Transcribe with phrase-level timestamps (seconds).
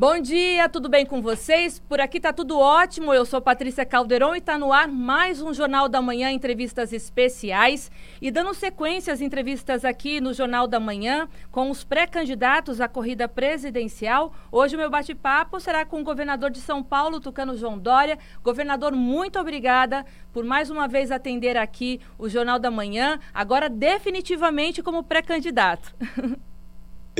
[0.00, 1.78] Bom dia, tudo bem com vocês?
[1.78, 3.12] Por aqui tá tudo ótimo.
[3.12, 7.90] Eu sou Patrícia Calderon e está no ar mais um Jornal da Manhã, entrevistas especiais.
[8.18, 13.28] E dando sequência às entrevistas aqui no Jornal da Manhã com os pré-candidatos à corrida
[13.28, 14.32] presidencial.
[14.50, 18.18] Hoje o meu bate-papo será com o governador de São Paulo, Tucano João Dória.
[18.42, 24.82] Governador, muito obrigada por mais uma vez atender aqui o Jornal da Manhã, agora definitivamente
[24.82, 25.94] como pré-candidato.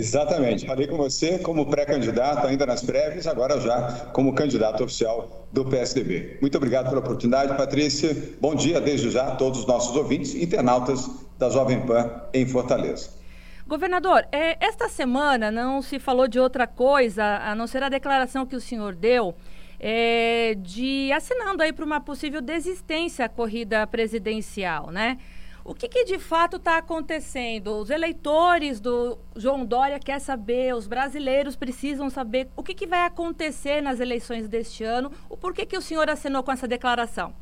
[0.01, 0.67] Exatamente.
[0.67, 6.39] Falei com você como pré-candidato ainda nas prévias, agora já como candidato oficial do PSDB.
[6.41, 8.17] Muito obrigado pela oportunidade, Patrícia.
[8.41, 11.07] Bom dia desde já a todos os nossos ouvintes, internautas
[11.39, 13.11] da Jovem Pan em Fortaleza.
[13.67, 18.47] Governador, é, esta semana não se falou de outra coisa a não ser a declaração
[18.47, 19.35] que o senhor deu
[19.79, 25.19] é, de assinando aí para uma possível desistência à corrida presidencial, né?
[25.65, 27.77] O que, que de fato está acontecendo?
[27.77, 33.07] Os eleitores do João Dória querem saber, os brasileiros precisam saber o que, que vai
[33.07, 37.35] acontecer nas eleições deste ano, o porquê que o senhor assinou com essa declaração?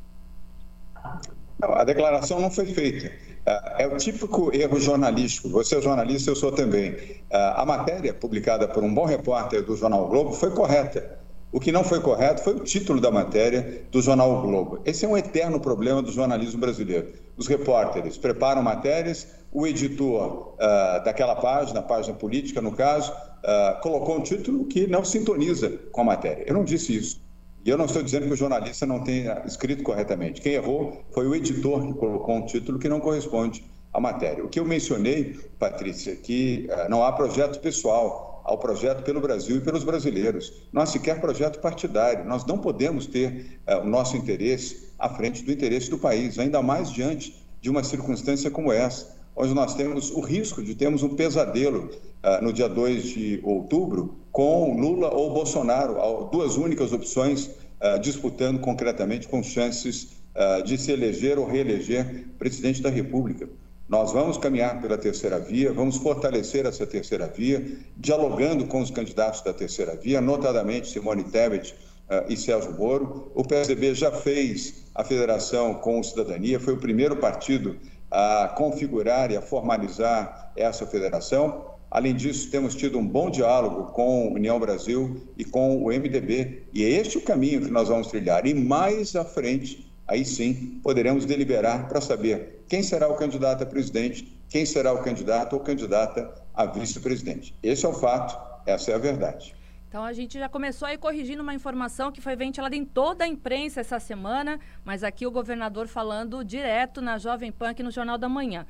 [1.61, 3.11] A declaração não foi feita.
[3.47, 5.49] É, é o típico erro jornalístico.
[5.49, 6.95] Você é jornalista, eu sou também.
[7.31, 11.19] É, a matéria publicada por um bom repórter do Jornal Globo foi correta.
[11.51, 14.81] O que não foi correto foi o título da matéria do jornal o Globo.
[14.85, 17.09] Esse é um eterno problema do jornalismo brasileiro.
[17.39, 24.19] Os repórteres preparam matérias, o editor uh, daquela página, página política no caso, uh, colocou
[24.19, 26.45] um título que não sintoniza com a matéria.
[26.47, 27.19] Eu não disse isso.
[27.65, 30.43] E eu não estou dizendo que o jornalista não tenha escrito corretamente.
[30.43, 34.45] Quem errou foi o editor que colocou um título que não corresponde à matéria.
[34.45, 39.21] O que eu mencionei, Patrícia, é que uh, não há projeto pessoal ao projeto pelo
[39.21, 40.53] Brasil e pelos brasileiros.
[40.73, 42.25] Não há sequer projeto partidário.
[42.25, 46.63] Nós não podemos ter uh, o nosso interesse à frente do interesse do país, ainda
[46.63, 51.11] mais diante de uma circunstância como essa, onde nós temos o risco de termos um
[51.11, 51.91] pesadelo
[52.25, 58.61] uh, no dia 2 de outubro com Lula ou Bolsonaro, duas únicas opções uh, disputando
[58.61, 60.17] concretamente com chances
[60.65, 63.49] de se eleger ou reeleger presidente da República.
[63.89, 67.65] Nós vamos caminhar pela terceira via, vamos fortalecer essa terceira via,
[67.97, 71.75] dialogando com os candidatos da terceira via, notadamente Simone Tebet
[72.11, 73.33] uh, e Celso Moro.
[73.35, 77.79] O PSDB já fez a federação com o Cidadania, foi o primeiro partido
[78.11, 81.65] a configurar e a formalizar essa federação.
[81.91, 86.65] Além disso, temos tido um bom diálogo com a União Brasil e com o MDB,
[86.75, 88.47] e é este o caminho que nós vamos trilhar.
[88.47, 93.67] E mais à frente, aí sim poderemos deliberar para saber quem será o candidato a
[93.67, 97.55] presidente, quem será o candidato ou candidata a vice-presidente.
[97.63, 98.37] Esse é o fato,
[98.67, 99.55] essa é a verdade.
[99.89, 103.29] Então a gente já começou aí corrigindo uma informação que foi ventilada em toda a
[103.29, 108.19] imprensa essa semana, mas aqui o governador falando direto na Jovem Pan aqui no Jornal
[108.19, 108.67] da Manhã.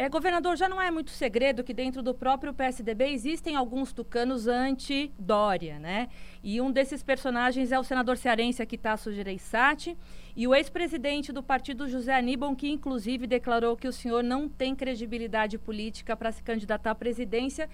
[0.00, 4.46] É, governador, já não é muito segredo que dentro do próprio PSDB existem alguns tucanos
[4.46, 6.08] anti-Dória, né?
[6.40, 9.98] E um desses personagens é o senador cearense Aquitaço Gereissati
[10.36, 14.72] e o ex-presidente do partido José Aníbal, que inclusive declarou que o senhor não tem
[14.72, 17.68] credibilidade política para se candidatar à presidência.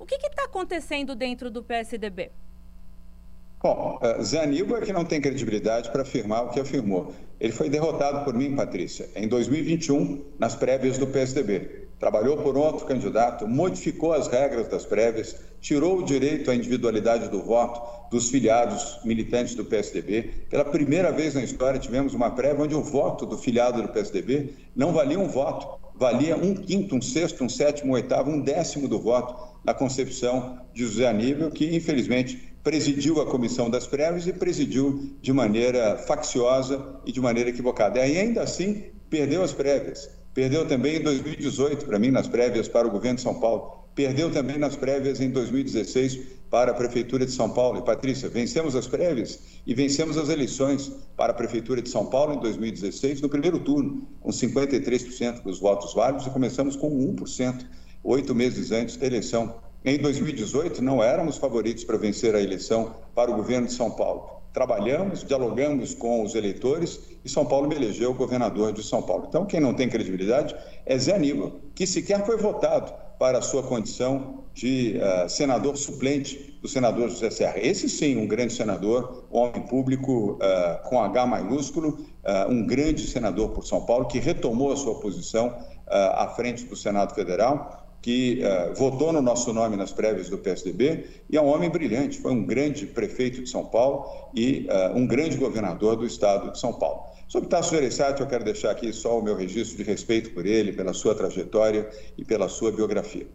[0.00, 2.32] O que está acontecendo dentro do PSDB?
[3.60, 7.12] Bom, Zé Aníbal é que não tem credibilidade para afirmar o que afirmou.
[7.40, 11.88] Ele foi derrotado por mim, Patrícia, em 2021, nas prévias do PSDB.
[11.98, 17.42] Trabalhou por outro candidato, modificou as regras das prévias, tirou o direito à individualidade do
[17.42, 20.30] voto dos filiados militantes do PSDB.
[20.48, 24.50] Pela primeira vez na história, tivemos uma prévia onde o voto do filiado do PSDB
[24.76, 28.86] não valia um voto, valia um quinto, um sexto, um sétimo, um oitavo, um décimo
[28.86, 34.32] do voto na concepção de José Aníbal, que infelizmente presidiu a comissão das prévias e
[34.34, 38.06] presidiu de maneira facciosa e de maneira equivocada.
[38.06, 40.10] E ainda assim perdeu as prévias.
[40.34, 43.88] Perdeu também em 2018, para mim, nas prévias para o governo de São Paulo.
[43.94, 46.20] Perdeu também nas prévias em 2016
[46.50, 47.78] para a Prefeitura de São Paulo.
[47.78, 52.34] E, Patrícia, vencemos as prévias e vencemos as eleições para a Prefeitura de São Paulo
[52.34, 57.64] em 2016, no primeiro turno, com 53% dos votos válidos, e começamos com 1%,
[58.04, 59.54] oito meses antes da eleição
[59.94, 64.38] em 2018, não éramos favoritos para vencer a eleição para o governo de São Paulo.
[64.52, 69.26] Trabalhamos, dialogamos com os eleitores e São Paulo me elegeu governador de São Paulo.
[69.28, 70.54] Então, quem não tem credibilidade
[70.84, 76.58] é Zé Aníbal, que sequer foi votado para a sua condição de uh, senador suplente
[76.60, 77.58] do senador José Serra.
[77.58, 83.50] Esse sim, um grande senador, homem público uh, com H maiúsculo, uh, um grande senador
[83.50, 85.54] por São Paulo, que retomou a sua posição
[85.90, 91.06] à frente do Senado Federal que uh, votou no nosso nome nas prévias do PSDB
[91.28, 95.06] e é um homem brilhante, foi um grande prefeito de São Paulo e uh, um
[95.06, 97.02] grande governador do estado de São Paulo.
[97.26, 100.72] Sobre Tasso Gereissati, eu quero deixar aqui só o meu registro de respeito por ele,
[100.72, 103.26] pela sua trajetória e pela sua biografia.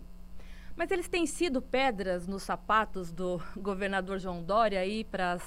[0.75, 5.37] Mas eles têm sido pedras nos sapatos do governador João Dória aí para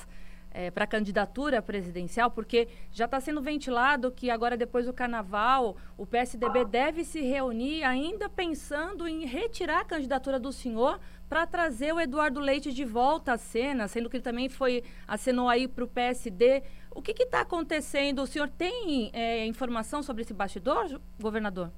[0.56, 5.76] é, para a candidatura presidencial, porque já está sendo ventilado que agora, depois do carnaval,
[5.99, 10.99] o PSDB deve se reunir ainda pensando em retirar a candidatura do senhor
[11.29, 15.47] para trazer o Eduardo Leite de volta à cena, sendo que ele também foi acenou
[15.50, 16.62] aí para o PSD.
[16.91, 18.23] O que está acontecendo?
[18.23, 21.70] O senhor tem é, informação sobre esse bastidor, governador?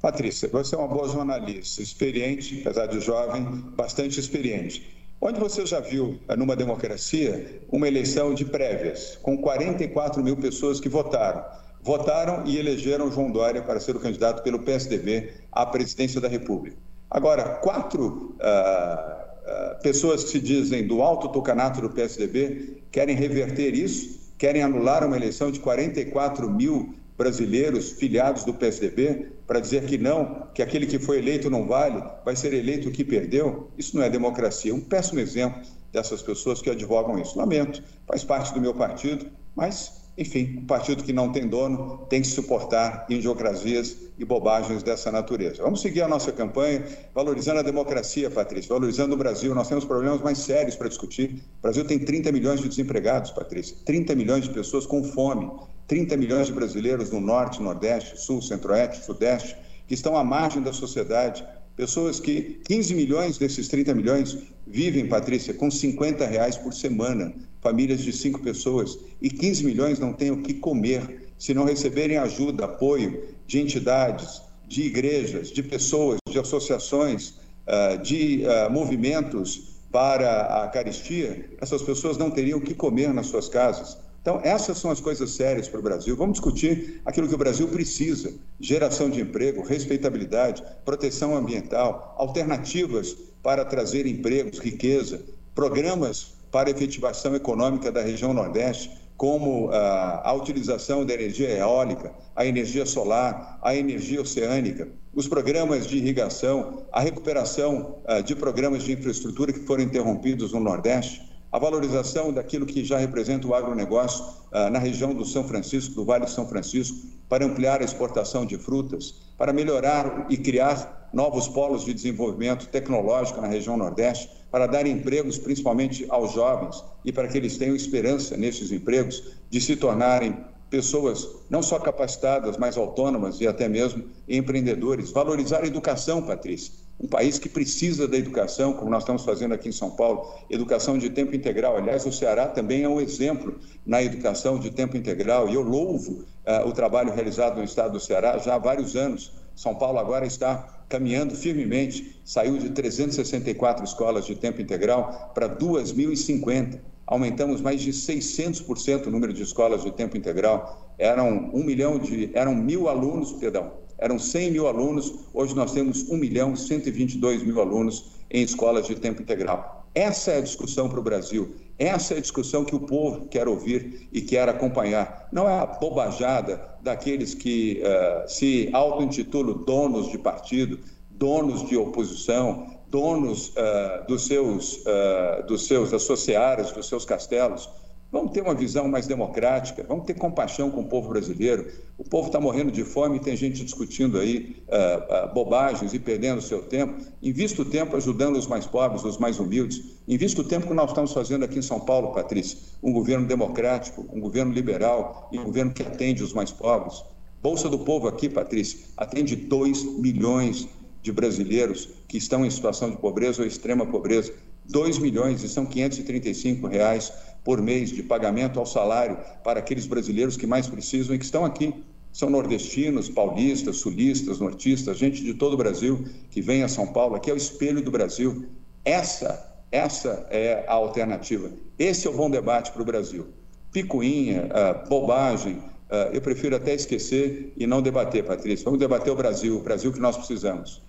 [0.00, 3.42] Patrícia, você é uma boa jornalista, experiente, apesar de jovem,
[3.74, 5.03] bastante experiente.
[5.26, 10.78] Onde você já viu, eh, numa democracia, uma eleição de prévias, com 44 mil pessoas
[10.78, 11.42] que votaram?
[11.80, 16.76] Votaram e elegeram João Dória para ser o candidato pelo PSDB à presidência da República.
[17.10, 23.74] Agora, quatro uh, uh, pessoas que se dizem do alto tocanato do PSDB querem reverter
[23.74, 29.98] isso, querem anular uma eleição de 44 mil brasileiros filiados do PSDB para dizer que
[29.98, 33.70] não, que aquele que foi eleito não vale, vai ser eleito o que perdeu.
[33.76, 34.74] Isso não é democracia.
[34.74, 35.62] Um péssimo exemplo
[35.92, 37.38] dessas pessoas que advogam isso.
[37.38, 42.20] Lamento, faz parte do meu partido, mas, enfim, um partido que não tem dono tem
[42.22, 45.62] que suportar idiocrasias e bobagens dessa natureza.
[45.62, 49.54] Vamos seguir a nossa campanha, valorizando a democracia, Patrícia, valorizando o Brasil.
[49.54, 51.42] Nós temos problemas mais sérios para discutir.
[51.58, 55.50] O Brasil tem 30 milhões de desempregados, Patrícia, 30 milhões de pessoas com fome.
[55.86, 60.72] 30 milhões de brasileiros no norte, nordeste, sul, centro-oeste, sudeste, que estão à margem da
[60.72, 61.44] sociedade.
[61.76, 67.34] Pessoas que, 15 milhões desses 30 milhões, vivem, Patrícia, com 50 reais por semana.
[67.60, 68.98] Famílias de cinco pessoas.
[69.20, 74.40] E 15 milhões não têm o que comer se não receberem ajuda, apoio de entidades,
[74.66, 77.34] de igrejas, de pessoas, de associações,
[77.66, 81.50] ah, de ah, movimentos para a caristia.
[81.60, 83.96] Essas pessoas não teriam o que comer nas suas casas.
[84.24, 86.16] Então, essas são as coisas sérias para o Brasil.
[86.16, 93.66] Vamos discutir aquilo que o Brasil precisa: geração de emprego, respeitabilidade, proteção ambiental, alternativas para
[93.66, 95.20] trazer empregos, riqueza,
[95.54, 102.46] programas para efetivação econômica da região Nordeste, como ah, a utilização da energia eólica, a
[102.46, 108.92] energia solar, a energia oceânica, os programas de irrigação, a recuperação ah, de programas de
[108.92, 114.68] infraestrutura que foram interrompidos no Nordeste a valorização daquilo que já representa o agronegócio ah,
[114.70, 118.58] na região do São Francisco, do Vale do São Francisco, para ampliar a exportação de
[118.58, 124.84] frutas, para melhorar e criar novos polos de desenvolvimento tecnológico na região Nordeste, para dar
[124.84, 130.36] empregos principalmente aos jovens e para que eles tenham esperança nesses empregos de se tornarem
[130.68, 135.12] pessoas não só capacitadas, mas autônomas e até mesmo empreendedores.
[135.12, 139.68] Valorizar a educação, Patrícia um país que precisa da educação, como nós estamos fazendo aqui
[139.68, 141.76] em São Paulo, educação de tempo integral.
[141.76, 146.24] Aliás, o Ceará também é um exemplo na educação de tempo integral, e eu louvo
[146.46, 149.32] uh, o trabalho realizado no estado do Ceará já há vários anos.
[149.54, 156.78] São Paulo agora está caminhando firmemente, saiu de 364 escolas de tempo integral para 2.050.
[157.06, 160.94] Aumentamos mais de 600% o número de escolas de tempo integral.
[160.98, 166.08] Eram um milhão de, eram mil alunos, perdão, eram 100 mil alunos, hoje nós temos
[166.08, 169.86] 1 milhão e 122 mil alunos em escolas de tempo integral.
[169.94, 173.48] Essa é a discussão para o Brasil, essa é a discussão que o povo quer
[173.48, 175.28] ouvir e quer acompanhar.
[175.32, 180.78] Não é a bobajada daqueles que uh, se auto-intitulam donos de partido,
[181.10, 187.68] donos de oposição, donos uh, dos, seus, uh, dos seus associados, dos seus castelos.
[188.14, 191.66] Vamos ter uma visão mais democrática, vamos ter compaixão com o povo brasileiro.
[191.98, 195.98] O povo está morrendo de fome e tem gente discutindo aí uh, uh, bobagens e
[195.98, 196.94] perdendo o seu tempo.
[197.20, 199.82] Invista o tempo ajudando os mais pobres, os mais humildes.
[200.06, 202.56] Invista o tempo que nós estamos fazendo aqui em São Paulo, Patrícia.
[202.80, 207.02] Um governo democrático, um governo liberal e um governo que atende os mais pobres.
[207.42, 210.68] Bolsa do Povo aqui, Patrícia, atende 2 milhões
[211.02, 214.32] de brasileiros que estão em situação de pobreza ou extrema pobreza.
[214.66, 217.12] 2 milhões e são 535 reais
[217.44, 221.44] por mês de pagamento ao salário para aqueles brasileiros que mais precisam e que estão
[221.44, 221.74] aqui.
[222.10, 227.16] São nordestinos, paulistas, sulistas, nortistas, gente de todo o Brasil que vem a São Paulo.
[227.16, 228.46] Aqui é o espelho do Brasil.
[228.84, 231.50] Essa, essa é a alternativa.
[231.78, 233.26] Esse é o bom debate para o Brasil.
[233.72, 238.64] Picuinha, uh, bobagem, uh, eu prefiro até esquecer e não debater, Patrícia.
[238.64, 240.80] Vamos debater o Brasil, o Brasil que nós precisamos.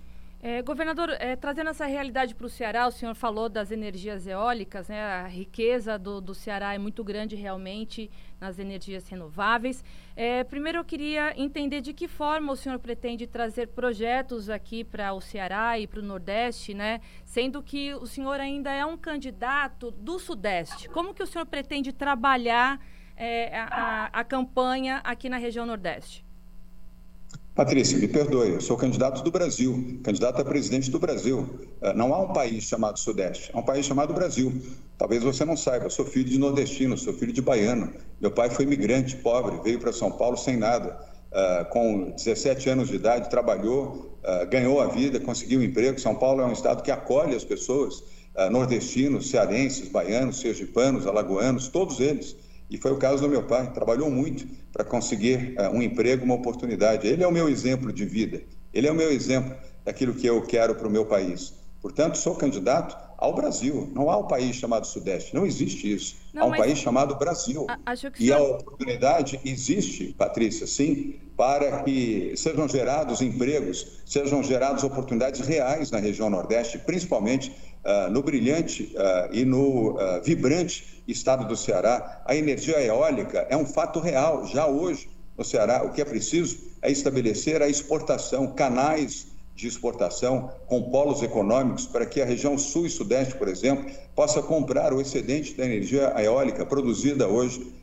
[0.47, 4.87] É, governador, é, trazendo essa realidade para o Ceará, o senhor falou das energias eólicas,
[4.87, 5.01] né?
[5.01, 9.83] A riqueza do, do Ceará é muito grande realmente nas energias renováveis.
[10.15, 15.13] É, primeiro eu queria entender de que forma o senhor pretende trazer projetos aqui para
[15.13, 17.01] o Ceará e para o Nordeste, né?
[17.23, 20.87] Sendo que o senhor ainda é um candidato do Sudeste.
[20.89, 22.79] Como que o senhor pretende trabalhar
[23.17, 26.24] é, a, a, a campanha aqui na região Nordeste?
[27.55, 31.49] Patrícia, me perdoe, eu sou candidato do Brasil, candidato a presidente do Brasil.
[31.81, 34.51] Eh, não há um país chamado Sudeste, há um país chamado Brasil.
[34.97, 37.93] Talvez você não saiba, eu sou filho de nordestino, sou filho de baiano.
[38.19, 40.99] Meu pai foi imigrante, pobre, veio para São Paulo sem nada.
[41.31, 45.97] Uh, com 17 anos de idade, trabalhou, uh, ganhou a vida, conseguiu um emprego.
[45.97, 48.03] São Paulo é um estado que acolhe as pessoas,
[48.51, 52.35] nordestinos, cearenses, baianos, sergipanos, alagoanos, todos eles.
[52.69, 56.35] E foi o caso do meu pai, trabalhou muito para conseguir uh, um emprego, uma
[56.35, 57.07] oportunidade.
[57.07, 58.41] Ele é o meu exemplo de vida,
[58.73, 61.53] ele é o meu exemplo daquilo que eu quero para o meu país.
[61.81, 63.91] Portanto, sou candidato ao Brasil.
[63.93, 66.15] Não há um país chamado Sudeste, não existe isso.
[66.33, 67.67] Não, há um país chamado Brasil.
[67.69, 75.41] A, e a oportunidade existe, Patrícia, sim, para que sejam gerados empregos, sejam geradas oportunidades
[75.41, 77.51] reais na região Nordeste, principalmente
[77.83, 82.21] uh, no brilhante uh, e no uh, vibrante estado do Ceará.
[82.25, 85.83] A energia eólica é um fato real, já hoje no Ceará.
[85.83, 92.05] O que é preciso é estabelecer a exportação, canais de exportação com polos econômicos para
[92.05, 96.65] que a região sul e sudeste, por exemplo, possa comprar o excedente da energia eólica
[96.65, 97.73] produzida hoje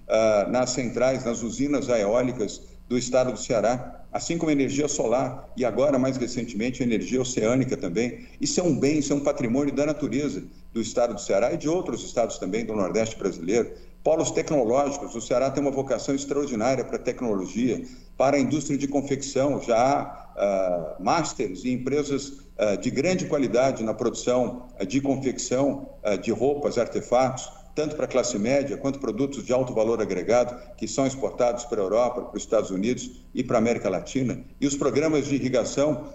[0.49, 5.99] nas centrais, nas usinas eólicas do estado do Ceará, assim como energia solar e agora,
[5.99, 8.27] mais recentemente, energia oceânica também.
[8.39, 11.57] Isso é um bem, isso é um patrimônio da natureza do estado do Ceará e
[11.57, 13.73] de outros estados também do Nordeste brasileiro.
[14.03, 17.85] Polos tecnológicos, o Ceará tem uma vocação extraordinária para tecnologia,
[18.17, 23.83] para a indústria de confecção, já há uh, másteres e empresas uh, de grande qualidade
[23.85, 25.89] na produção uh, de confecção
[26.21, 30.89] de roupas, artefatos, tanto para a classe média quanto produtos de alto valor agregado que
[30.89, 34.45] são exportados para a Europa, para os Estados Unidos e para a América Latina.
[34.61, 36.09] E os programas de irrigação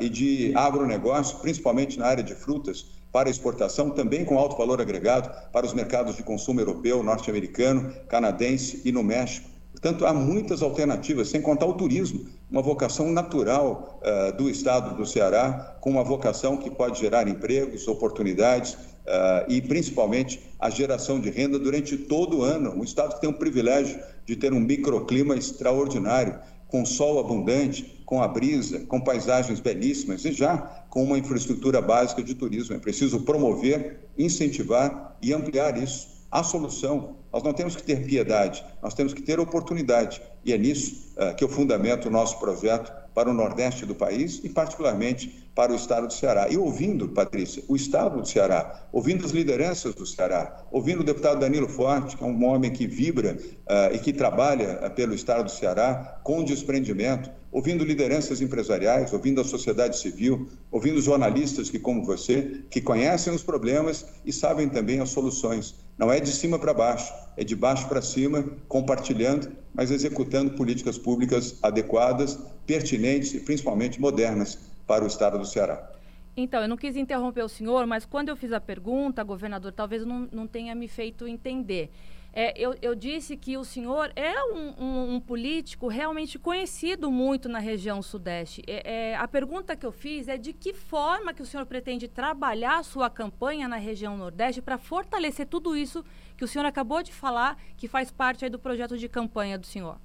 [0.00, 5.30] e de agronegócio, principalmente na área de frutas, para exportação, também com alto valor agregado
[5.52, 9.48] para os mercados de consumo europeu, norte-americano, canadense e no México.
[9.72, 15.06] Portanto, há muitas alternativas, sem contar o turismo, uma vocação natural uh, do estado do
[15.06, 21.30] Ceará, com uma vocação que pode gerar empregos, oportunidades uh, e, principalmente, a geração de
[21.30, 22.72] renda durante todo o ano.
[22.72, 26.38] Um estado que tem o privilégio de ter um microclima extraordinário,
[26.68, 30.58] com sol abundante, com a brisa, com paisagens belíssimas e já
[30.88, 32.76] com uma infraestrutura básica de turismo.
[32.76, 37.16] É preciso promover, incentivar e ampliar isso a solução.
[37.32, 40.20] Nós não temos que ter piedade, nós temos que ter oportunidade.
[40.44, 44.40] E é nisso uh, que eu fundamento o nosso projeto para o Nordeste do país
[44.44, 46.46] e, particularmente, para o Estado do Ceará.
[46.48, 51.40] E ouvindo, Patrícia, o Estado do Ceará, ouvindo as lideranças do Ceará, ouvindo o deputado
[51.40, 55.46] Danilo Forte, que é um homem que vibra uh, e que trabalha uh, pelo Estado
[55.46, 62.04] do Ceará com desprendimento, ouvindo lideranças empresariais, ouvindo a sociedade civil, ouvindo jornalistas que, como
[62.04, 65.74] você, que conhecem os problemas e sabem também as soluções.
[65.98, 70.96] Não é de cima para baixo, é de baixo para cima, compartilhando, mas executando políticas
[70.96, 75.86] públicas adequadas, pertinentes e principalmente modernas para o estado do Ceará.
[76.34, 80.04] Então, eu não quis interromper o senhor, mas quando eu fiz a pergunta, governador, talvez
[80.06, 81.90] não, não tenha me feito entender.
[82.32, 87.48] É, eu, eu, disse que o senhor é um, um, um, político realmente conhecido muito
[87.48, 88.62] na região sudeste.
[88.66, 92.06] É, é, a pergunta que eu fiz é de que forma que o senhor pretende
[92.06, 96.04] trabalhar a sua campanha na região nordeste para fortalecer tudo isso
[96.36, 99.98] que o senhor acabou de falar, que faz parte do projeto de campanha do senhor.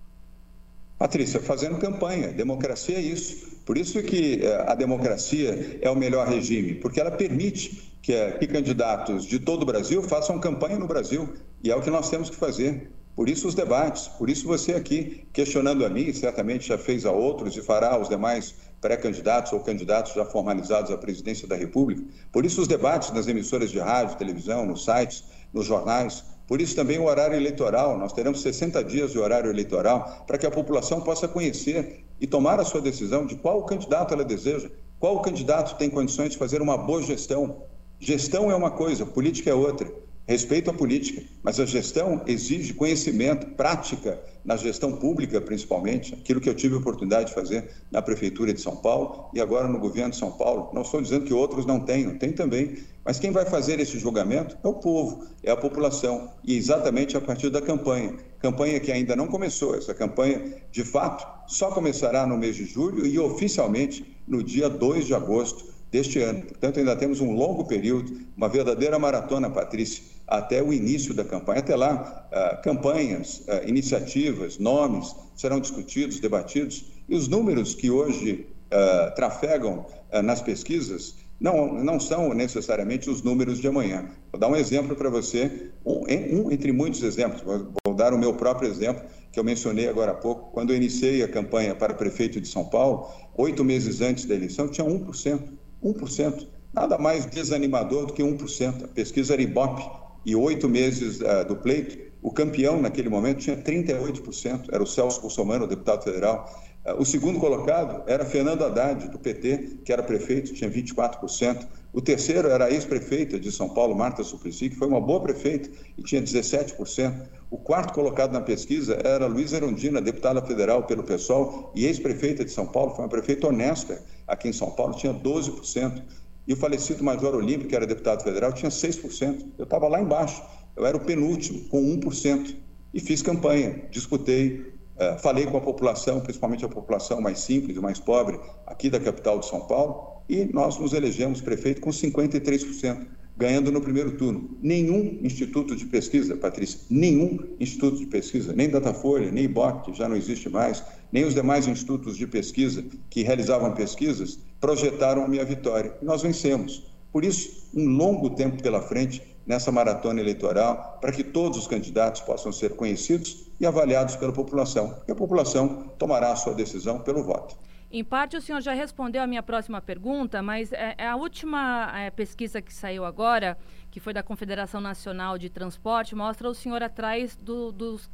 [0.97, 2.29] Patrícia, fazendo campanha.
[2.29, 3.53] Democracia é isso.
[3.65, 8.31] Por isso que é, a democracia é o melhor regime, porque ela permite que, é,
[8.31, 11.29] que candidatos de todo o Brasil façam campanha no Brasil.
[11.63, 12.91] E é o que nós temos que fazer.
[13.15, 17.11] Por isso os debates, por isso você aqui questionando a mim, certamente já fez a
[17.11, 22.03] outros e fará aos demais pré-candidatos ou candidatos já formalizados à presidência da República.
[22.31, 25.23] Por isso os debates nas emissoras de rádio, televisão, nos sites,
[25.53, 26.25] nos jornais.
[26.53, 27.97] Por isso também o horário eleitoral.
[27.97, 32.59] Nós teremos 60 dias de horário eleitoral para que a população possa conhecer e tomar
[32.59, 34.69] a sua decisão de qual candidato ela deseja,
[34.99, 37.63] qual candidato tem condições de fazer uma boa gestão.
[37.99, 39.91] Gestão é uma coisa, política é outra
[40.27, 46.49] respeito à política, mas a gestão exige conhecimento, prática na gestão pública, principalmente, aquilo que
[46.49, 50.11] eu tive a oportunidade de fazer na Prefeitura de São Paulo e agora no governo
[50.11, 50.69] de São Paulo.
[50.73, 54.57] Não estou dizendo que outros não tenham, tem também, mas quem vai fazer esse julgamento
[54.63, 58.15] é o povo, é a população, e exatamente a partir da campanha.
[58.39, 63.05] Campanha que ainda não começou, essa campanha, de fato, só começará no mês de julho
[63.05, 66.41] e oficialmente no dia 2 de agosto deste ano.
[66.41, 71.59] Portanto, ainda temos um longo período, uma verdadeira maratona, Patrícia, até o início da campanha.
[71.59, 78.47] Até lá, uh, campanhas, uh, iniciativas, nomes serão discutidos, debatidos, e os números que hoje
[78.71, 79.85] uh, trafegam
[80.23, 84.05] nas pesquisas não, não são necessariamente os números de amanhã.
[84.31, 88.33] Vou dar um exemplo para você, um, entre muitos exemplos, vou, vou dar o meu
[88.35, 90.51] próprio exemplo, que eu mencionei agora há pouco.
[90.51, 94.67] Quando eu iniciei a campanha para prefeito de São Paulo, oito meses antes da eleição,
[94.67, 95.39] tinha 1%.
[95.83, 96.47] 1%.
[96.73, 98.85] Nada mais desanimador do que 1%.
[98.85, 100.02] A pesquisa era Ibope.
[100.25, 104.69] E oito meses uh, do pleito, o campeão naquele momento tinha 38%.
[104.71, 106.49] Era o Celso Bolsonaro, deputado federal.
[106.85, 111.67] Uh, o segundo colocado era Fernando Haddad, do PT, que era prefeito, tinha 24%.
[111.93, 115.69] O terceiro era a ex-prefeita de São Paulo, Marta Suplicy, que foi uma boa prefeita
[115.97, 117.27] e tinha 17%.
[117.51, 122.49] O quarto colocado na pesquisa era Luiz Erundina, deputada federal pelo PSOL e ex-prefeita de
[122.49, 126.01] São Paulo, foi uma prefeita honesta aqui em São Paulo, tinha 12%.
[126.47, 129.45] E o falecido Major Olímpio, que era deputado federal, tinha 6%.
[129.57, 130.43] Eu estava lá embaixo,
[130.75, 132.55] eu era o penúltimo, com 1%.
[132.93, 137.99] E fiz campanha, disputei, uh, falei com a população, principalmente a população mais simples, mais
[137.99, 143.71] pobre, aqui da capital de São Paulo, e nós nos elegemos prefeito com 53%, ganhando
[143.71, 144.57] no primeiro turno.
[144.61, 150.07] Nenhum instituto de pesquisa, Patrícia, nenhum instituto de pesquisa, nem Datafolha, nem IBOC, que já
[150.07, 155.43] não existe mais, nem os demais institutos de pesquisa que realizavam pesquisas, projetaram a minha
[155.43, 155.93] vitória.
[156.01, 156.83] E nós vencemos.
[157.11, 162.21] Por isso, um longo tempo pela frente nessa maratona eleitoral, para que todos os candidatos
[162.21, 167.21] possam ser conhecidos e avaliados pela população, e a população tomará a sua decisão pelo
[167.23, 167.57] voto.
[167.91, 172.09] Em parte, o senhor já respondeu a minha próxima pergunta, mas é, a última é,
[172.09, 173.57] pesquisa que saiu agora,
[173.93, 178.09] que foi da Confederação Nacional de Transporte, mostra o senhor atrás do, dos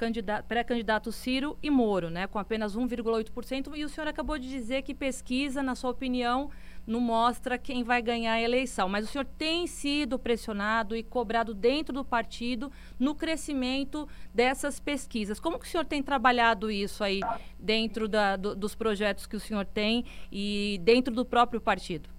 [0.45, 3.77] pré-candidatos Ciro e Moro, né, com apenas 1,8%.
[3.77, 6.51] E o senhor acabou de dizer que pesquisa, na sua opinião,
[6.85, 8.89] não mostra quem vai ganhar a eleição.
[8.89, 12.69] Mas o senhor tem sido pressionado e cobrado dentro do partido
[12.99, 15.39] no crescimento dessas pesquisas.
[15.39, 17.21] Como que o senhor tem trabalhado isso aí
[17.57, 22.18] dentro da, do, dos projetos que o senhor tem e dentro do próprio partido?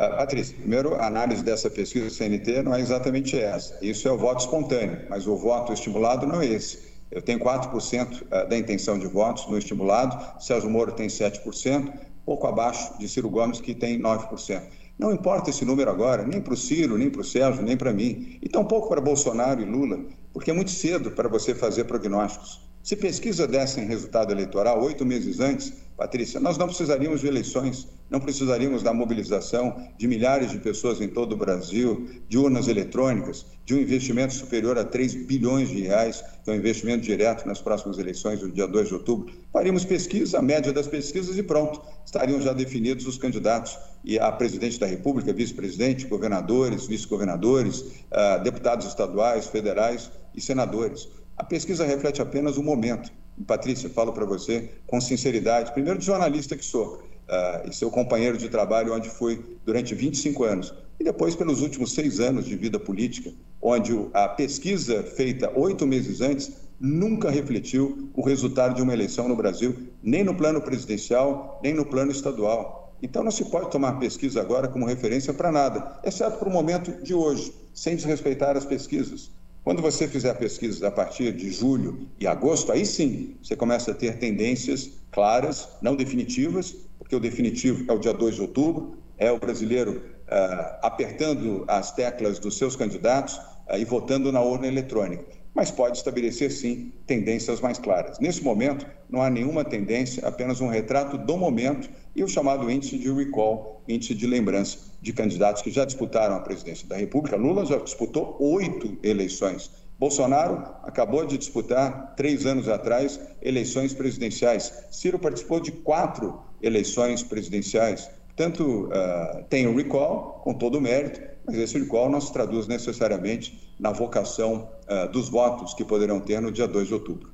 [0.00, 3.76] Uh, Patrícia, primeiro, a análise dessa pesquisa CNT não é exatamente essa.
[3.84, 6.78] Isso é o voto espontâneo, mas o voto estimulado não é esse.
[7.10, 11.92] Eu tenho 4% ah, da intenção de votos no estimulado, Sérgio Moro tem 7%,
[12.24, 14.62] pouco abaixo de Ciro Gomes, que tem 9%.
[14.98, 17.92] Não importa esse número agora, nem para o Ciro, nem para o Sérgio, nem para
[17.92, 20.00] mim, e tampouco para Bolsonaro e Lula,
[20.32, 22.69] porque é muito cedo para você fazer prognósticos.
[22.82, 28.18] Se pesquisa dessem resultado eleitoral oito meses antes, Patrícia, nós não precisaríamos de eleições, não
[28.18, 33.74] precisaríamos da mobilização de milhares de pessoas em todo o Brasil, de urnas eletrônicas, de
[33.74, 37.98] um investimento superior a 3 bilhões de reais, que é um investimento direto nas próximas
[37.98, 39.30] eleições do dia 2 de outubro.
[39.52, 44.32] Faríamos pesquisa, a média das pesquisas e pronto, estariam já definidos os candidatos e a
[44.32, 51.19] presidente da República, vice-presidente, governadores, vice-governadores, uh, deputados estaduais, federais e senadores.
[51.40, 53.10] A pesquisa reflete apenas o momento
[53.46, 58.36] Patrícia, falo para você com sinceridade, primeiro de jornalista que sou, uh, e seu companheiro
[58.36, 62.78] de trabalho onde fui durante 25 anos, e depois pelos últimos seis anos de vida
[62.78, 69.26] política, onde a pesquisa feita oito meses antes nunca refletiu o resultado de uma eleição
[69.26, 72.94] no Brasil, nem no plano presidencial, nem no plano estadual.
[73.02, 77.02] Então não se pode tomar pesquisa agora como referência para nada, exceto para o momento
[77.02, 79.39] de hoje, sem desrespeitar as pesquisas.
[79.62, 83.94] Quando você fizer pesquisas a partir de julho e agosto, aí sim você começa a
[83.94, 89.30] ter tendências claras, não definitivas, porque o definitivo é o dia 2 de outubro, é
[89.30, 95.24] o brasileiro uh, apertando as teclas dos seus candidatos uh, e votando na urna eletrônica.
[95.54, 98.18] Mas pode estabelecer, sim, tendências mais claras.
[98.18, 102.96] Nesse momento, não há nenhuma tendência, apenas um retrato do momento e o chamado índice
[102.96, 107.36] de recall, índice de lembrança de candidatos que já disputaram a presidência da República.
[107.36, 109.70] Lula já disputou oito eleições.
[109.98, 114.72] Bolsonaro acabou de disputar, três anos atrás, eleições presidenciais.
[114.90, 118.10] Ciro participou de quatro eleições presidenciais.
[118.28, 122.66] Portanto, uh, tem o recall, com todo o mérito, mas esse recall não se traduz
[122.66, 127.30] necessariamente na vocação uh, dos votos que poderão ter no dia 2 de outubro.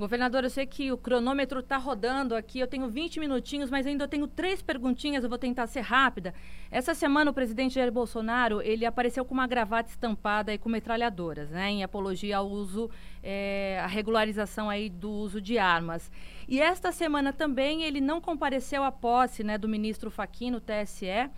[0.00, 4.08] Governador, eu sei que o cronômetro está rodando aqui, eu tenho 20 minutinhos, mas ainda
[4.08, 6.32] tenho três perguntinhas, eu vou tentar ser rápida.
[6.70, 11.50] Essa semana o presidente Jair Bolsonaro, ele apareceu com uma gravata estampada e com metralhadoras,
[11.50, 12.90] né, em apologia ao uso,
[13.22, 16.10] é, a regularização aí do uso de armas.
[16.48, 21.28] E esta semana também ele não compareceu à posse, né, do ministro Fachin no TSE,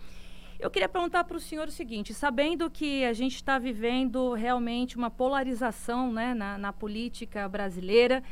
[0.60, 4.96] eu queria perguntar para o senhor o seguinte: sabendo que a gente está vivendo realmente
[4.96, 8.22] uma polarização né, na, na política brasileira,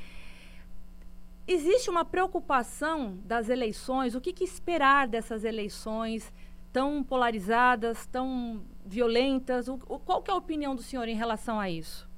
[1.52, 4.14] existe uma preocupação das eleições?
[4.14, 6.32] O que, que, esperar dessas eleições
[6.72, 9.66] tão polarizadas, tão violentas?
[9.66, 12.08] O, o, qual que é a opinião do senhor em relação a isso?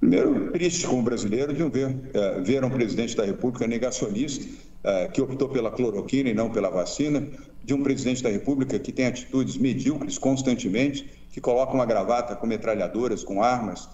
[0.00, 4.44] Primeiro, triste como brasileiro de ver, é, ver um presidente da República negacionista,
[4.82, 7.26] é, que optou pela cloroquina e não pela vacina,
[7.64, 12.46] de um presidente da República que tem atitudes medíocres constantemente, que coloca uma gravata com
[12.46, 13.88] metralhadoras, com armas,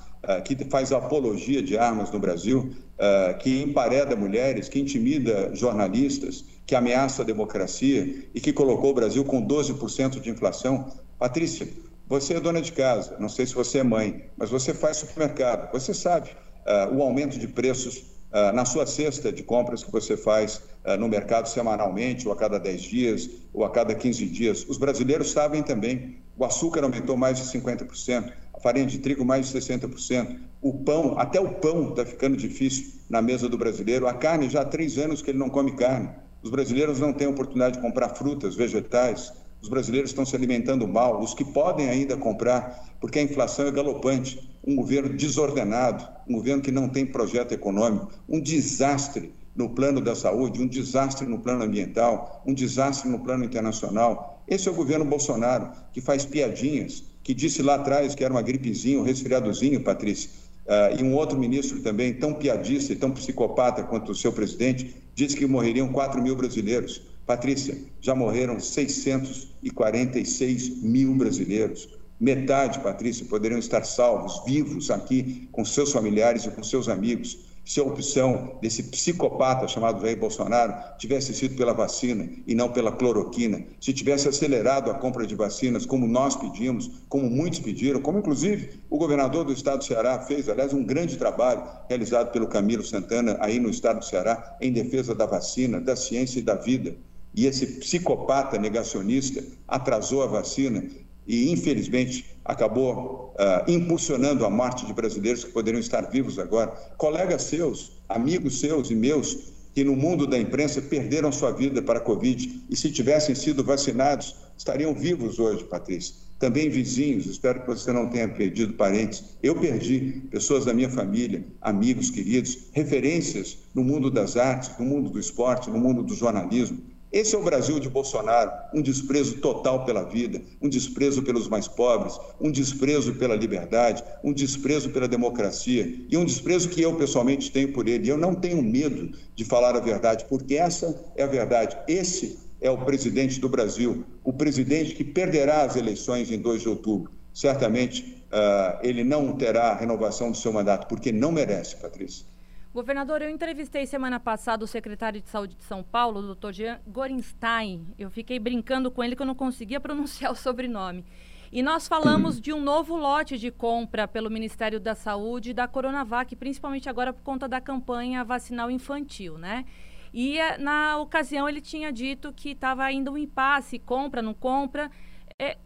[0.44, 6.74] que faz apologia de armas no Brasil, uh, que empareda mulheres, que intimida jornalistas, que
[6.74, 10.92] ameaça a democracia e que colocou o Brasil com 12% de inflação.
[11.18, 11.68] Patrícia,
[12.06, 15.72] você é dona de casa, não sei se você é mãe, mas você faz supermercado,
[15.72, 18.12] você sabe uh, o aumento de preços
[18.54, 20.62] na sua cesta de compras que você faz
[20.98, 24.64] no mercado semanalmente, ou a cada 10 dias, ou a cada 15 dias.
[24.66, 26.16] Os brasileiros sabem também.
[26.38, 31.18] O açúcar aumentou mais de 50%, a farinha de trigo mais de 60%, o pão,
[31.18, 34.06] até o pão está ficando difícil na mesa do brasileiro.
[34.06, 36.08] A carne, já há três anos que ele não come carne.
[36.42, 39.32] Os brasileiros não têm oportunidade de comprar frutas, vegetais.
[39.60, 41.20] Os brasileiros estão se alimentando mal.
[41.20, 46.62] Os que podem ainda comprar, porque a inflação é galopante um governo desordenado, um governo
[46.62, 51.64] que não tem projeto econômico, um desastre no plano da saúde, um desastre no plano
[51.64, 54.42] ambiental, um desastre no plano internacional.
[54.46, 58.42] Esse é o governo Bolsonaro, que faz piadinhas, que disse lá atrás que era uma
[58.42, 60.30] gripezinha, um resfriadozinho, Patrícia.
[60.66, 64.94] Uh, e um outro ministro também, tão piadista e tão psicopata quanto o seu presidente,
[65.14, 67.02] disse que morreriam 4 mil brasileiros.
[67.26, 71.88] Patrícia, já morreram 646 mil brasileiros.
[72.20, 77.78] Metade, Patrícia, poderiam estar salvos, vivos aqui com seus familiares e com seus amigos, se
[77.80, 83.64] a opção desse psicopata chamado Jair Bolsonaro tivesse sido pela vacina e não pela cloroquina,
[83.80, 88.80] se tivesse acelerado a compra de vacinas, como nós pedimos, como muitos pediram, como inclusive
[88.90, 93.36] o governador do estado do Ceará fez, aliás, um grande trabalho realizado pelo Camilo Santana
[93.40, 96.96] aí no estado do Ceará em defesa da vacina, da ciência e da vida.
[97.34, 100.84] E esse psicopata negacionista atrasou a vacina
[101.26, 106.70] e, infelizmente, acabou uh, impulsionando a morte de brasileiros que poderiam estar vivos agora.
[106.96, 111.98] Colegas seus, amigos seus e meus, que no mundo da imprensa perderam sua vida para
[111.98, 116.14] a Covid e, se tivessem sido vacinados, estariam vivos hoje, Patrícia.
[116.38, 119.22] Também vizinhos, espero que você não tenha perdido parentes.
[119.40, 125.08] Eu perdi pessoas da minha família, amigos queridos, referências no mundo das artes, no mundo
[125.08, 126.78] do esporte, no mundo do jornalismo.
[127.12, 131.68] Esse é o Brasil de Bolsonaro, um desprezo total pela vida, um desprezo pelos mais
[131.68, 137.52] pobres, um desprezo pela liberdade, um desprezo pela democracia e um desprezo que eu pessoalmente
[137.52, 138.08] tenho por ele.
[138.08, 141.76] Eu não tenho medo de falar a verdade, porque essa é a verdade.
[141.86, 146.68] Esse é o presidente do Brasil, o presidente que perderá as eleições em 2 de
[146.70, 147.12] outubro.
[147.34, 152.31] Certamente uh, ele não terá renovação do seu mandato, porque não merece, Patrícia.
[152.72, 156.80] Governador, eu entrevistei semana passada o secretário de Saúde de São Paulo, o doutor Jean
[156.86, 157.86] Gorenstein.
[157.98, 161.04] Eu fiquei brincando com ele que eu não conseguia pronunciar o sobrenome.
[161.52, 166.34] E nós falamos de um novo lote de compra pelo Ministério da Saúde da Coronavac,
[166.34, 169.66] principalmente agora por conta da campanha vacinal infantil, né?
[170.10, 174.90] E eh, na ocasião ele tinha dito que estava ainda um impasse, compra, não compra.
[175.38, 175.58] É,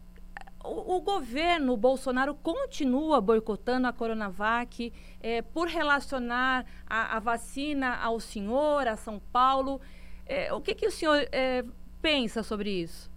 [0.67, 8.87] o, governo Bolsonaro continua boicotando a Coronavac é, por relacionar a, a, vacina ao senhor,
[8.87, 9.79] a São Paulo.
[10.25, 11.63] É, o que, que o senhor é,
[12.01, 13.09] pensa sobre isso?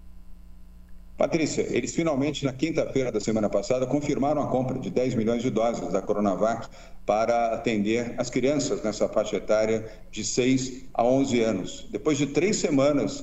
[1.17, 5.51] Patrícia, eles finalmente, na quinta-feira da semana passada, confirmaram a compra de 10 milhões de
[5.51, 6.67] doses da Coronavac
[7.05, 11.89] para atender as crianças nessa faixa etária de 6 a 11 anos.
[11.91, 13.23] Depois de três semanas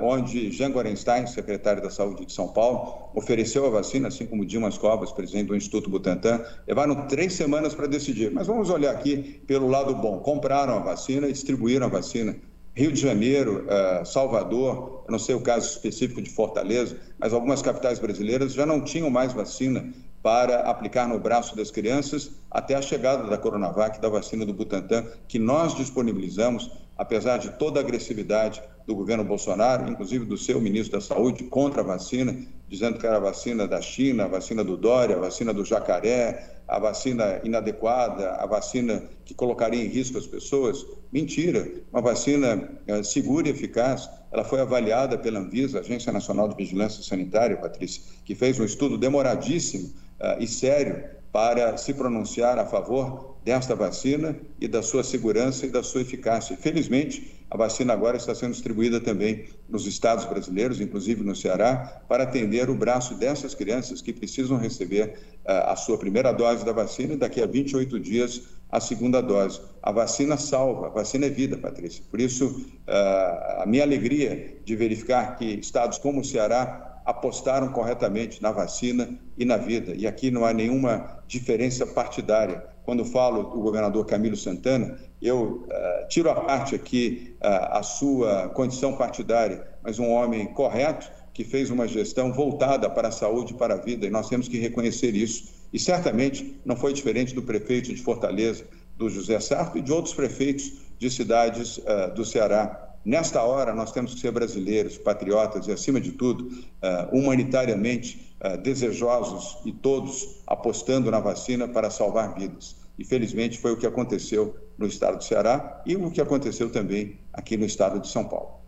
[0.00, 4.78] onde Jean Gorenstein, secretário da Saúde de São Paulo, ofereceu a vacina, assim como Dimas
[4.78, 6.42] Covas, presidente do Instituto Butantan.
[6.66, 8.30] Levaram três semanas para decidir.
[8.30, 10.18] Mas vamos olhar aqui pelo lado bom.
[10.20, 12.36] Compraram a vacina distribuíram a vacina.
[12.74, 17.98] Rio de Janeiro, uh, Salvador, não sei o caso específico de Fortaleza, mas algumas capitais
[17.98, 19.92] brasileiras já não tinham mais vacina
[20.22, 25.06] para aplicar no braço das crianças até a chegada da Coronavac, da vacina do Butantan,
[25.28, 30.98] que nós disponibilizamos, apesar de toda a agressividade do governo Bolsonaro, inclusive do seu ministro
[30.98, 32.36] da Saúde, contra a vacina,
[32.68, 36.58] dizendo que era a vacina da China, a vacina do Dória, a vacina do jacaré,
[36.66, 40.84] a vacina inadequada, a vacina que colocaria em risco as pessoas.
[41.12, 44.08] Mentira, uma vacina é, segura e eficaz.
[44.32, 48.96] Ela foi avaliada pela Anvisa, Agência Nacional de Vigilância Sanitária, Patrícia, que fez um estudo
[48.96, 49.88] demoradíssimo
[50.20, 55.70] uh, e sério para se pronunciar a favor desta vacina e da sua segurança e
[55.70, 56.56] da sua eficácia.
[56.56, 62.24] Felizmente, a vacina agora está sendo distribuída também nos estados brasileiros, inclusive no Ceará, para
[62.24, 67.14] atender o braço dessas crianças que precisam receber uh, a sua primeira dose da vacina
[67.14, 69.60] e daqui a 28 dias a segunda dose.
[69.82, 72.04] A vacina salva, a vacina é vida, Patrícia.
[72.08, 78.42] Por isso, uh, a minha alegria de verificar que estados como o Ceará apostaram corretamente
[78.42, 79.94] na vacina e na vida.
[79.96, 82.64] E aqui não há nenhuma diferença partidária.
[82.84, 88.48] Quando falo do governador Camilo Santana, eu uh, tiro a parte aqui uh, a sua
[88.48, 93.56] condição partidária, mas um homem correto que fez uma gestão voltada para a saúde e
[93.56, 95.60] para a vida, e nós temos que reconhecer isso.
[95.72, 98.64] E certamente não foi diferente do prefeito de Fortaleza,
[98.96, 102.89] do José Sarto e de outros prefeitos de cidades uh, do Ceará.
[103.04, 108.58] Nesta hora, nós temos que ser brasileiros, patriotas e, acima de tudo, uh, humanitariamente uh,
[108.58, 112.76] desejosos e todos apostando na vacina para salvar vidas.
[112.98, 117.18] E, felizmente, foi o que aconteceu no estado do Ceará e o que aconteceu também
[117.32, 118.60] aqui no estado de São Paulo.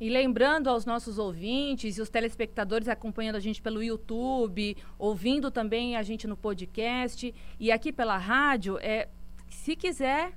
[0.00, 5.96] E lembrando aos nossos ouvintes e os telespectadores acompanhando a gente pelo YouTube, ouvindo também
[5.96, 9.08] a gente no podcast e aqui pela rádio, é,
[9.48, 10.32] se quiser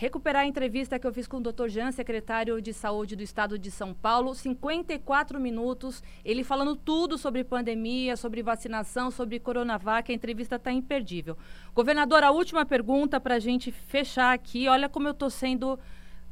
[0.00, 1.68] recuperar a entrevista que eu fiz com o Dr.
[1.68, 7.44] Jean, secretário de Saúde do Estado de São Paulo, 54 minutos, ele falando tudo sobre
[7.44, 11.36] pandemia, sobre vacinação, sobre Coronavac, a entrevista está imperdível.
[11.74, 15.78] Governador, a última pergunta para a gente fechar aqui, olha como eu estou sendo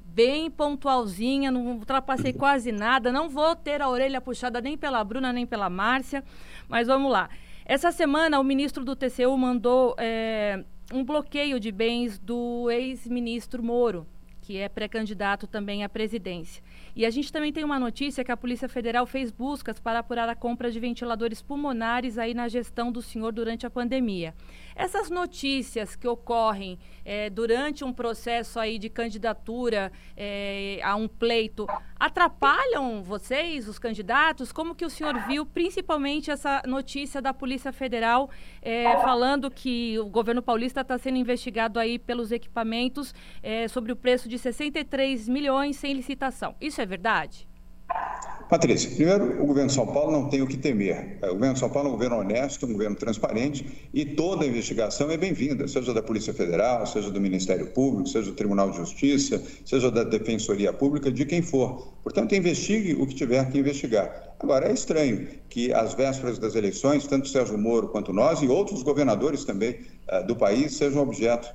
[0.02, 5.30] bem pontualzinha, não ultrapassei quase nada, não vou ter a orelha puxada nem pela Bruna
[5.30, 6.24] nem pela Márcia,
[6.70, 7.28] mas vamos lá.
[7.66, 14.06] Essa semana o ministro do TCU mandou é, um bloqueio de bens do ex-ministro Moro,
[14.40, 16.62] que é pré-candidato também à presidência.
[16.98, 20.28] E a gente também tem uma notícia que a Polícia Federal fez buscas para apurar
[20.28, 24.34] a compra de ventiladores pulmonares aí na gestão do senhor durante a pandemia.
[24.74, 31.68] Essas notícias que ocorrem é, durante um processo aí de candidatura é, a um pleito
[32.00, 34.50] atrapalham vocês, os candidatos?
[34.50, 38.28] Como que o senhor viu, principalmente essa notícia da Polícia Federal
[38.60, 43.14] é, falando que o governo paulista está sendo investigado aí pelos equipamentos
[43.70, 46.56] sobre o preço de 63 milhões sem licitação.
[46.60, 47.48] Isso é verdade?
[48.48, 51.18] Patrícia, primeiro, o governo de São Paulo não tem o que temer.
[51.22, 55.10] O governo de São Paulo é um governo honesto, um governo transparente e toda investigação
[55.10, 59.42] é bem-vinda, seja da Polícia Federal, seja do Ministério Público, seja do Tribunal de Justiça,
[59.66, 61.92] seja da Defensoria Pública, de quem for.
[62.02, 64.34] Portanto, investigue o que tiver que investigar.
[64.40, 68.82] Agora, é estranho que às vésperas das eleições, tanto Sérgio Moro quanto nós e outros
[68.82, 71.52] governadores também uh, do país sejam objeto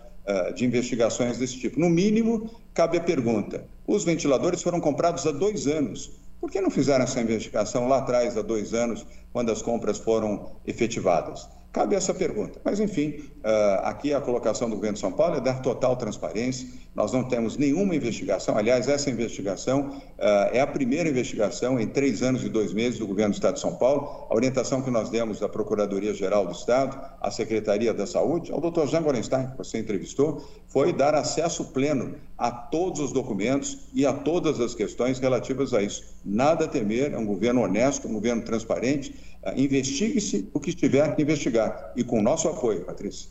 [0.56, 1.80] de investigações desse tipo.
[1.80, 6.12] No mínimo, cabe a pergunta: os ventiladores foram comprados há dois anos
[6.44, 10.52] por que não fizeram essa investigação lá atrás, há dois anos, quando as compras foram
[10.68, 11.48] efetivadas?
[11.74, 12.62] Cabe essa pergunta.
[12.64, 16.68] Mas, enfim, ah, aqui a colocação do governo de São Paulo é dar total transparência.
[16.94, 18.56] Nós não temos nenhuma investigação.
[18.56, 23.08] Aliás, essa investigação ah, é a primeira investigação em três anos e dois meses do
[23.08, 24.28] governo do Estado de São Paulo.
[24.30, 28.88] A orientação que nós demos da Procuradoria-Geral do Estado, à Secretaria da Saúde, ao doutor
[28.88, 34.14] Jean Gorenstein, que você entrevistou, foi dar acesso pleno a todos os documentos e a
[34.14, 36.04] todas as questões relativas a isso.
[36.24, 41.22] Nada a temer, é um governo honesto, um governo transparente investigue-se o que tiver que
[41.22, 41.94] investigar.
[41.96, 43.30] E com nosso apoio, Patrícia.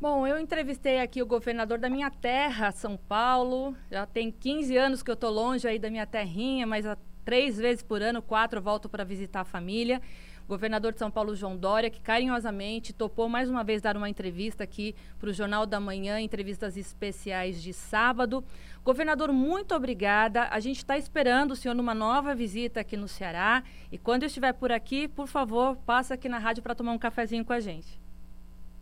[0.00, 3.74] Bom, eu entrevistei aqui o governador da minha terra, São Paulo.
[3.90, 6.84] Já tem 15 anos que eu estou longe aí da minha terrinha, mas
[7.24, 10.00] três vezes por ano, quatro, volto para visitar a família
[10.48, 14.64] governador de São Paulo, João Dória, que carinhosamente topou mais uma vez dar uma entrevista
[14.64, 18.44] aqui para o Jornal da Manhã, entrevistas especiais de sábado.
[18.84, 20.48] Governador, muito obrigada.
[20.50, 23.64] A gente está esperando o senhor numa nova visita aqui no Ceará.
[23.90, 26.98] E quando eu estiver por aqui, por favor, passa aqui na rádio para tomar um
[26.98, 28.05] cafezinho com a gente.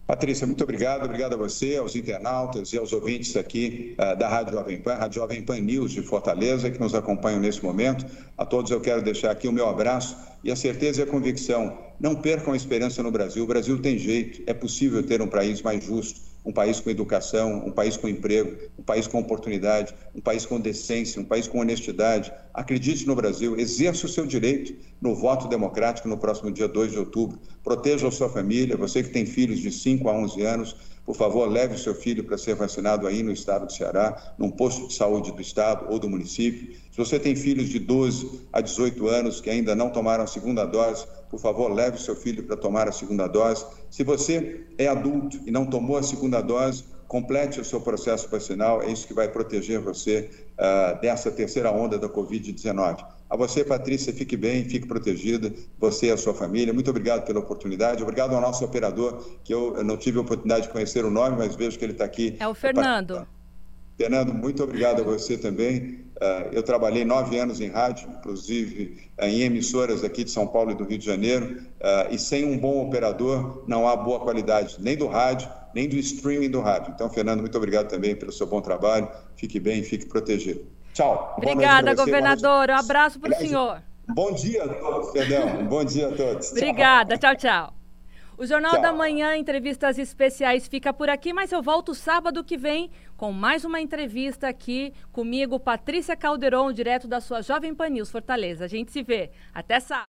[0.06, 1.04] Patrícia, muito obrigado.
[1.04, 5.20] Obrigado a você, aos internautas e aos ouvintes aqui uh, da Rádio Jovem Pan, Rádio
[5.20, 8.04] Jovem Pan News de Fortaleza, que nos acompanham nesse momento.
[8.36, 11.78] A todos eu quero deixar aqui o meu abraço e a certeza e a convicção.
[11.98, 13.44] Não percam a esperança no Brasil.
[13.44, 14.42] O Brasil tem jeito.
[14.46, 18.56] É possível ter um país mais justo, um país com educação, um país com emprego,
[18.78, 22.32] um país com oportunidade, um país com decência, um país com honestidade.
[22.52, 26.98] Acredite no Brasil, exerça o seu direito no voto democrático no próximo dia 2 de
[26.98, 27.38] outubro.
[27.62, 31.50] Proteja a sua família, você que tem filhos de 5 a 11 anos, por favor,
[31.50, 34.94] leve o seu filho para ser vacinado aí no estado do Ceará, num posto de
[34.94, 36.74] saúde do estado ou do município.
[36.90, 40.64] Se você tem filhos de 12 a 18 anos que ainda não tomaram a segunda
[40.64, 43.66] dose, por favor, leve o seu filho para tomar a segunda dose.
[43.90, 48.82] Se você é adulto e não tomou a segunda dose, complete o seu processo vacinal,
[48.82, 53.04] é isso que vai proteger você uh, dessa terceira onda da Covid-19.
[53.28, 56.72] A você, Patrícia, fique bem, fique protegida, você e a sua família.
[56.72, 58.02] Muito obrigado pela oportunidade.
[58.02, 61.56] Obrigado ao nosso operador, que eu, não tive a oportunidade de conhecer o nome, mas
[61.56, 62.36] vejo que ele está aqui.
[62.38, 63.26] É o Fernando.
[63.96, 66.04] Fernando, muito obrigado a você também.
[66.16, 70.70] Uh, eu trabalhei nove anos em rádio, inclusive uh, em emissoras aqui de São Paulo
[70.70, 71.62] e do Rio de Janeiro,
[72.10, 76.50] e sem um bom operador não há boa qualidade, nem do rádio, nem do streaming
[76.50, 76.92] do rádio.
[76.94, 79.08] Então, Fernando, muito obrigado também pelo seu bom trabalho.
[79.36, 80.64] Fique bem, fique protegido.
[80.92, 81.34] Tchau.
[81.36, 82.70] Obrigada, governador.
[82.70, 83.82] Um abraço para o senhor.
[84.08, 85.64] Bom dia a todos, perdão.
[85.66, 86.52] bom dia a todos.
[86.52, 87.18] Obrigada.
[87.18, 87.74] Tchau, tchau.
[88.36, 88.82] O Jornal tchau.
[88.82, 93.64] da Manhã, entrevistas especiais, fica por aqui, mas eu volto sábado que vem com mais
[93.64, 98.64] uma entrevista aqui comigo, Patrícia Calderon, direto da sua Jovem Pan News Fortaleza.
[98.64, 99.30] A gente se vê.
[99.52, 100.13] Até sábado.